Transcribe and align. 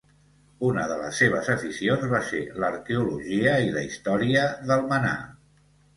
Una 0.67 0.85
de 0.91 0.95
les 1.01 1.19
seves 1.23 1.51
aficions 1.55 2.07
va 2.13 2.21
ser 2.29 2.41
l'arqueologia 2.63 3.53
i 3.67 3.69
la 3.77 3.85
història 3.91 4.47
d'Almenar. 4.71 5.17